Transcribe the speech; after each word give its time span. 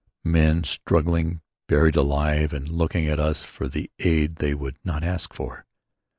Men 0.23 0.63
struggling, 0.63 1.41
buried 1.67 1.95
alive 1.95 2.53
and 2.53 2.67
looking 2.67 3.05
at 3.07 3.19
us 3.19 3.43
for 3.43 3.67
the 3.67 3.91
aid 3.99 4.37
they 4.37 4.55
would 4.55 4.77
not 4.83 5.03
ask 5.03 5.31
for. 5.31 5.67